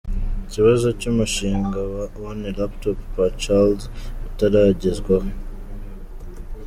[0.45, 3.79] Ikibazo cy’umushinga wa One Laptop per Child
[4.27, 5.29] utaragezweho